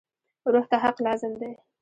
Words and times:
روح 0.53 0.65
ته 0.71 0.77
حق 0.83 0.97
لازم 1.07 1.33
دی. 1.41 1.51